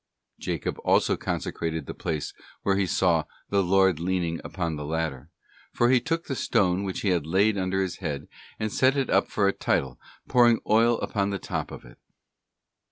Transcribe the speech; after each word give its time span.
* 0.23 0.39
Jacob 0.49 0.79
also 0.83 1.15
consecrated 1.15 1.85
the 1.85 1.93
place 1.93 2.33
where 2.63 2.75
he 2.75 2.87
saw 2.87 3.23
'the 3.51 3.61
Lord 3.61 3.99
leaning 3.99 4.41
upon 4.43 4.75
the 4.75 4.83
ladder'; 4.83 5.29
for 5.73 5.91
he 5.91 6.01
'took 6.01 6.25
the 6.25 6.35
stone 6.35 6.83
which 6.83 7.01
he 7.01 7.09
had 7.09 7.27
laid 7.27 7.55
under 7.55 7.83
his 7.83 7.97
head, 7.97 8.27
and 8.57 8.71
set 8.73 8.97
it 8.97 9.11
up 9.11 9.27
for 9.27 9.47
a 9.47 9.53
title, 9.53 9.99
pouring 10.27 10.59
oil 10.67 10.99
upon 11.01 11.29
the 11.29 11.37
top 11.37 11.69
of 11.69 11.85
it. 11.85 11.99